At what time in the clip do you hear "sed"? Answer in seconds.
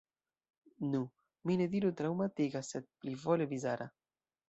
2.73-2.91